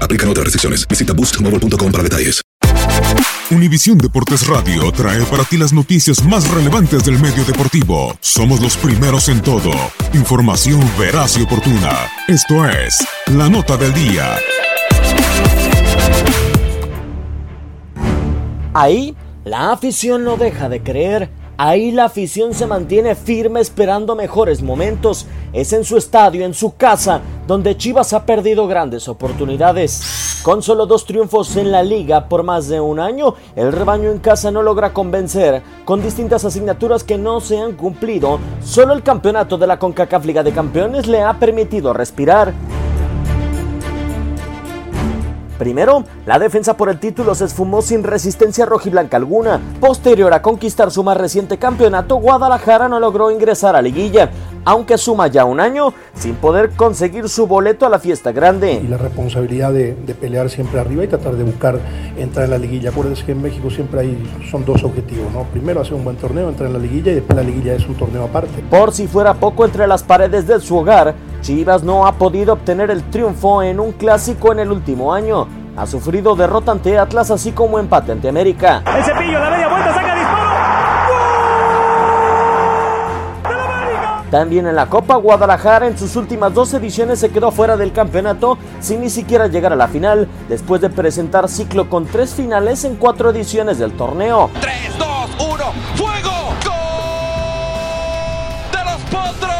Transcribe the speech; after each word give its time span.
Aplican 0.00 0.28
otras 0.28 0.44
restricciones. 0.44 0.86
Visita 0.88 1.12
boostmobile.com 1.12 1.92
para 1.92 2.02
detalles. 2.02 2.42
Univisión 3.50 3.96
Deportes 3.96 4.46
Radio 4.46 4.92
trae 4.92 5.24
para 5.24 5.42
ti 5.42 5.56
las 5.56 5.72
noticias 5.72 6.22
más 6.22 6.50
relevantes 6.50 7.04
del 7.04 7.18
medio 7.18 7.44
deportivo. 7.44 8.14
Somos 8.20 8.60
los 8.60 8.76
primeros 8.76 9.30
en 9.30 9.40
todo. 9.40 9.70
Información 10.12 10.80
veraz 10.98 11.38
y 11.38 11.42
oportuna. 11.42 12.10
Esto 12.26 12.68
es 12.68 12.98
La 13.34 13.48
Nota 13.48 13.78
del 13.78 13.94
Día. 13.94 14.36
Ahí 18.74 19.16
la 19.44 19.72
afición 19.72 20.24
no 20.24 20.36
deja 20.36 20.68
de 20.68 20.82
creer. 20.82 21.30
Ahí 21.60 21.90
la 21.90 22.04
afición 22.04 22.54
se 22.54 22.68
mantiene 22.68 23.16
firme 23.16 23.58
esperando 23.58 24.14
mejores 24.14 24.62
momentos. 24.62 25.26
Es 25.52 25.72
en 25.72 25.82
su 25.84 25.96
estadio, 25.96 26.44
en 26.44 26.54
su 26.54 26.76
casa, 26.76 27.20
donde 27.48 27.76
Chivas 27.76 28.12
ha 28.12 28.24
perdido 28.24 28.68
grandes 28.68 29.08
oportunidades. 29.08 30.40
Con 30.44 30.62
solo 30.62 30.86
dos 30.86 31.04
triunfos 31.04 31.56
en 31.56 31.72
la 31.72 31.82
liga 31.82 32.28
por 32.28 32.44
más 32.44 32.68
de 32.68 32.78
un 32.78 33.00
año, 33.00 33.34
el 33.56 33.72
rebaño 33.72 34.08
en 34.12 34.20
casa 34.20 34.52
no 34.52 34.62
logra 34.62 34.92
convencer. 34.92 35.64
Con 35.84 36.00
distintas 36.00 36.44
asignaturas 36.44 37.02
que 37.02 37.18
no 37.18 37.40
se 37.40 37.58
han 37.58 37.72
cumplido, 37.72 38.38
solo 38.62 38.92
el 38.92 39.02
campeonato 39.02 39.58
de 39.58 39.66
la 39.66 39.80
CONCACAF 39.80 40.26
Liga 40.26 40.44
de 40.44 40.52
Campeones 40.52 41.08
le 41.08 41.22
ha 41.22 41.40
permitido 41.40 41.92
respirar. 41.92 42.54
Primero, 45.58 46.04
la 46.24 46.38
defensa 46.38 46.76
por 46.76 46.88
el 46.88 47.00
título 47.00 47.34
se 47.34 47.44
esfumó 47.44 47.82
sin 47.82 48.04
resistencia 48.04 48.64
rojiblanca 48.64 49.16
alguna. 49.16 49.60
Posterior 49.80 50.32
a 50.32 50.40
conquistar 50.40 50.90
su 50.90 51.02
más 51.02 51.16
reciente 51.16 51.58
campeonato, 51.58 52.16
Guadalajara 52.16 52.88
no 52.88 53.00
logró 53.00 53.30
ingresar 53.30 53.74
a 53.74 53.82
liguilla, 53.82 54.30
aunque 54.64 54.98
suma 54.98 55.26
ya 55.28 55.44
un 55.44 55.60
año 55.60 55.92
sin 56.14 56.34
poder 56.34 56.70
conseguir 56.70 57.28
su 57.28 57.46
boleto 57.46 57.86
a 57.86 57.88
la 57.88 57.98
fiesta 57.98 58.32
grande. 58.32 58.80
Y 58.84 58.88
la 58.88 58.98
responsabilidad 58.98 59.72
de, 59.72 59.94
de 59.94 60.14
pelear 60.14 60.50
siempre 60.50 60.80
arriba 60.80 61.04
y 61.04 61.08
tratar 61.08 61.34
de 61.34 61.44
buscar 61.44 61.78
entrar 62.16 62.44
en 62.44 62.50
la 62.50 62.58
liguilla. 62.58 62.90
Acuérdense 62.90 63.24
que 63.24 63.32
en 63.32 63.42
México 63.42 63.70
siempre 63.70 64.00
hay, 64.00 64.30
son 64.50 64.64
dos 64.64 64.84
objetivos, 64.84 65.32
¿no? 65.32 65.44
Primero 65.44 65.80
hacer 65.80 65.94
un 65.94 66.04
buen 66.04 66.16
torneo, 66.16 66.48
entrar 66.48 66.68
en 66.68 66.74
la 66.74 66.78
liguilla 66.78 67.12
y 67.12 67.16
después 67.16 67.36
la 67.36 67.42
liguilla 67.42 67.74
es 67.74 67.86
un 67.86 67.94
torneo 67.94 68.24
aparte. 68.24 68.62
Por 68.70 68.92
si 68.92 69.06
fuera 69.06 69.34
poco 69.34 69.64
entre 69.64 69.86
las 69.86 70.02
paredes 70.02 70.46
de 70.46 70.60
su 70.60 70.76
hogar, 70.76 71.14
Chivas 71.40 71.82
no 71.82 72.06
ha 72.06 72.12
podido 72.12 72.52
obtener 72.54 72.90
el 72.90 73.02
triunfo 73.04 73.62
en 73.62 73.80
un 73.80 73.92
clásico 73.92 74.52
en 74.52 74.58
el 74.60 74.72
último 74.72 75.12
año. 75.14 75.46
Ha 75.76 75.86
sufrido 75.86 76.34
derrota 76.34 76.72
ante 76.72 76.98
Atlas 76.98 77.30
así 77.30 77.52
como 77.52 77.78
empate 77.78 78.10
ante 78.10 78.28
América. 78.28 78.82
El 78.84 79.04
cepillo, 79.04 79.38
la 79.38 79.50
media 79.50 79.68
vuelta, 79.68 79.94
saca 79.94 80.17
También 84.30 84.66
en 84.66 84.76
la 84.76 84.86
Copa 84.86 85.16
Guadalajara 85.16 85.86
en 85.86 85.96
sus 85.96 86.14
últimas 86.16 86.52
dos 86.52 86.74
ediciones 86.74 87.18
se 87.18 87.30
quedó 87.30 87.50
fuera 87.50 87.78
del 87.78 87.92
campeonato 87.92 88.58
sin 88.80 89.00
ni 89.00 89.08
siquiera 89.08 89.46
llegar 89.46 89.72
a 89.72 89.76
la 89.76 89.88
final, 89.88 90.28
después 90.48 90.82
de 90.82 90.90
presentar 90.90 91.48
ciclo 91.48 91.88
con 91.88 92.04
tres 92.04 92.34
finales 92.34 92.84
en 92.84 92.96
cuatro 92.96 93.30
ediciones 93.30 93.78
del 93.78 93.92
torneo. 93.92 94.50
3, 94.60 94.98
2, 94.98 95.08
1, 95.38 95.56
fuego. 95.96 96.30
¡Gol! 96.62 96.74
De 98.70 98.84
los 98.84 99.00
potros. 99.10 99.50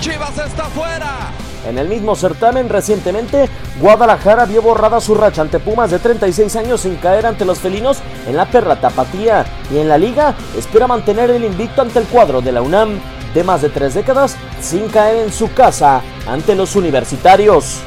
Chivas 0.00 0.38
está 0.46 0.64
fuera. 0.66 1.32
En 1.68 1.78
el 1.78 1.88
mismo 1.88 2.14
certamen 2.14 2.68
recientemente, 2.68 3.48
Guadalajara 3.80 4.46
vio 4.46 4.62
borrada 4.62 5.00
su 5.00 5.16
racha 5.16 5.42
ante 5.42 5.58
Pumas 5.58 5.90
de 5.90 5.98
36 5.98 6.54
años 6.56 6.82
sin 6.82 6.94
caer 6.96 7.26
ante 7.26 7.44
los 7.44 7.58
felinos 7.58 7.98
en 8.28 8.36
la 8.36 8.46
perra 8.46 8.80
tapatía 8.80 9.44
y 9.72 9.78
en 9.78 9.88
la 9.88 9.98
liga 9.98 10.34
espera 10.56 10.86
mantener 10.86 11.30
el 11.30 11.44
invicto 11.44 11.82
ante 11.82 11.98
el 11.98 12.06
cuadro 12.06 12.40
de 12.40 12.52
la 12.52 12.62
UNAM 12.62 13.00
de 13.34 13.44
más 13.44 13.62
de 13.62 13.68
tres 13.68 13.94
décadas 13.94 14.36
sin 14.60 14.88
caer 14.88 15.24
en 15.24 15.32
su 15.32 15.52
casa 15.52 16.02
ante 16.26 16.54
los 16.54 16.76
universitarios. 16.76 17.80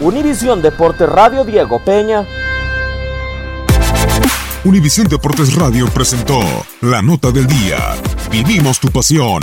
Univisión 0.00 0.62
Deportes 0.62 1.08
Radio 1.08 1.44
Diego 1.44 1.78
Peña. 1.80 2.24
Univisión 4.64 5.06
Deportes 5.08 5.54
Radio 5.54 5.86
presentó 5.86 6.40
La 6.80 7.00
Nota 7.02 7.30
del 7.30 7.46
Día. 7.46 7.78
Vivimos 8.30 8.78
tu 8.80 8.88
pasión. 8.88 9.42